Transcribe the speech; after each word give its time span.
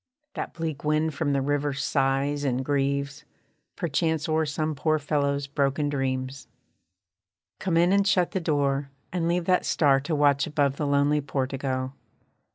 That 0.33 0.55
bleak 0.55 0.83
wind 0.83 1.13
from 1.13 1.31
the 1.31 1.43
river 1.43 1.73
sighs 1.73 2.43
and 2.43 2.65
grieves, 2.65 3.23
Perchance 3.75 4.27
o'er 4.27 4.47
some 4.47 4.73
poor 4.73 4.97
fellow's 4.97 5.45
broken 5.45 5.89
dreams. 5.89 6.47
Come 7.59 7.77
in, 7.77 7.91
and 7.91 8.07
shut 8.07 8.31
the 8.31 8.39
door, 8.39 8.89
and 9.13 9.27
leave 9.27 9.45
that 9.45 9.63
star 9.63 9.99
To 9.99 10.15
watch 10.15 10.47
above 10.47 10.77
the 10.77 10.87
lonely 10.87 11.21
portico. 11.21 11.93